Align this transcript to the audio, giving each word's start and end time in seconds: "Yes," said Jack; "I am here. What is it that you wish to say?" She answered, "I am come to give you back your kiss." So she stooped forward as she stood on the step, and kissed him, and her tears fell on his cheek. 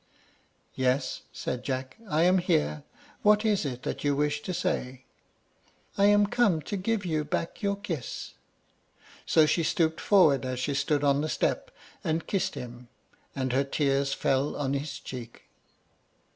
"Yes," 0.73 1.21
said 1.31 1.61
Jack; 1.63 1.95
"I 2.09 2.23
am 2.23 2.39
here. 2.39 2.81
What 3.21 3.45
is 3.45 3.65
it 3.67 3.83
that 3.83 4.03
you 4.03 4.15
wish 4.15 4.41
to 4.41 4.51
say?" 4.51 4.81
She 4.81 4.81
answered, 4.81 5.99
"I 5.99 6.05
am 6.07 6.25
come 6.25 6.59
to 6.63 6.75
give 6.75 7.05
you 7.05 7.23
back 7.23 7.61
your 7.61 7.75
kiss." 7.75 8.33
So 9.27 9.45
she 9.45 9.61
stooped 9.61 10.01
forward 10.01 10.43
as 10.43 10.59
she 10.59 10.73
stood 10.73 11.03
on 11.03 11.21
the 11.21 11.29
step, 11.29 11.69
and 12.03 12.25
kissed 12.25 12.55
him, 12.55 12.87
and 13.35 13.53
her 13.53 13.63
tears 13.63 14.11
fell 14.11 14.55
on 14.55 14.73
his 14.73 14.97
cheek. 14.97 15.43